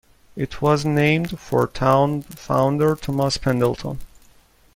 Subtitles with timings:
[0.35, 3.99] It was named for town founder Thomas Pendleton.